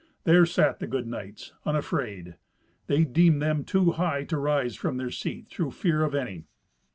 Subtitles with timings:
[0.23, 2.35] There sat the good knights unafraid.
[2.87, 6.45] They deemed them too high to rise from their seat through fear of any.